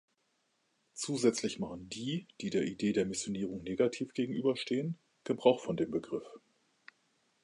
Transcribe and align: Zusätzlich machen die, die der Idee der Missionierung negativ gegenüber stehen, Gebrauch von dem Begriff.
Zusätzlich 0.95 1.59
machen 1.59 1.87
die, 1.87 2.27
die 2.39 2.49
der 2.49 2.63
Idee 2.63 2.91
der 2.91 3.05
Missionierung 3.05 3.61
negativ 3.61 4.15
gegenüber 4.15 4.57
stehen, 4.57 4.97
Gebrauch 5.25 5.59
von 5.59 5.77
dem 5.77 5.91
Begriff. 5.91 6.25